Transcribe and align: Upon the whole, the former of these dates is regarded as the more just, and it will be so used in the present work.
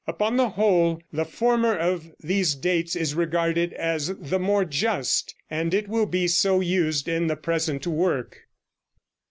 Upon 0.07 0.35
the 0.35 0.49
whole, 0.49 0.99
the 1.13 1.25
former 1.25 1.77
of 1.77 2.09
these 2.19 2.55
dates 2.55 2.95
is 2.95 3.13
regarded 3.13 3.71
as 3.73 4.07
the 4.07 4.39
more 4.39 4.65
just, 4.65 5.35
and 5.47 5.75
it 5.75 5.87
will 5.87 6.07
be 6.07 6.27
so 6.27 6.59
used 6.59 7.07
in 7.07 7.27
the 7.27 7.37
present 7.37 7.85
work. 7.85 8.47